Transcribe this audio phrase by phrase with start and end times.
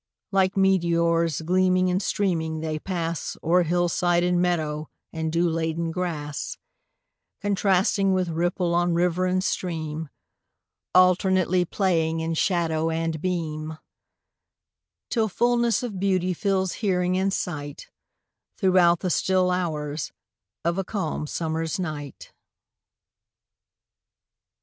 [0.31, 6.57] Like meteors, gleaming and streaming, they pass O'er hillside and meadow, and dew laden grass,
[7.39, 10.09] Contrasting with ripple on river and stream,
[10.95, 13.77] Alternately playing in shadow and beam,
[15.11, 17.91] Till fullness of beauty fills hearing and sight
[18.57, 20.11] Throughout the still hours
[20.65, 22.33] of a calm summer's night.